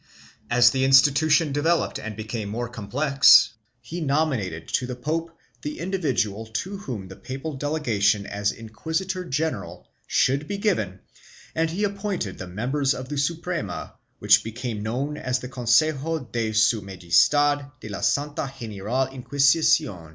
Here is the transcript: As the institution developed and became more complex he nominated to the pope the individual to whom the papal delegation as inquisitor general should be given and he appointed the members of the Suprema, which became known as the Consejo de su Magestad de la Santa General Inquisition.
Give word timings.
As 0.49 0.71
the 0.71 0.83
institution 0.83 1.51
developed 1.51 1.99
and 1.99 2.15
became 2.15 2.49
more 2.49 2.67
complex 2.67 3.51
he 3.83 4.01
nominated 4.01 4.67
to 4.69 4.87
the 4.87 4.95
pope 4.95 5.37
the 5.61 5.77
individual 5.79 6.47
to 6.47 6.77
whom 6.77 7.07
the 7.07 7.15
papal 7.15 7.53
delegation 7.53 8.25
as 8.25 8.51
inquisitor 8.51 9.23
general 9.23 9.87
should 10.07 10.47
be 10.47 10.57
given 10.57 11.01
and 11.53 11.69
he 11.69 11.83
appointed 11.83 12.39
the 12.39 12.47
members 12.47 12.95
of 12.95 13.09
the 13.09 13.17
Suprema, 13.19 13.93
which 14.17 14.43
became 14.43 14.81
known 14.81 15.17
as 15.17 15.37
the 15.37 15.49
Consejo 15.49 16.17
de 16.31 16.51
su 16.51 16.81
Magestad 16.81 17.71
de 17.79 17.89
la 17.89 18.01
Santa 18.01 18.51
General 18.59 19.05
Inquisition. 19.09 20.09